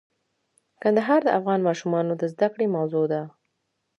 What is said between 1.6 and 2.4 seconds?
ماشومانو د